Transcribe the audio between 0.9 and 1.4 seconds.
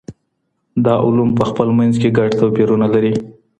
علوم